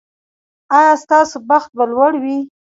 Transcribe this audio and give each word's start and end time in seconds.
ایا 0.77 0.93
ستاسو 1.03 1.35
بخت 1.49 1.69
به 1.77 1.83
لوړ 1.91 2.11
وي؟ 2.23 2.37